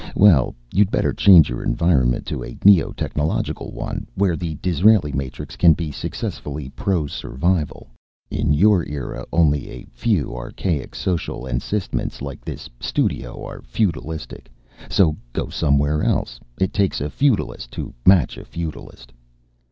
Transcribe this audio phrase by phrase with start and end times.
[0.15, 5.55] Well, you'd better change your environment to a neo technological one, where the Disraeli matrix
[5.55, 7.87] can be successfully pro survival.
[8.31, 14.49] In your era, only a few archaic social encystments like this studio are feudalistic,
[14.89, 16.39] so go somewhere else.
[16.59, 19.11] It takes a feudalist to match a feudalist."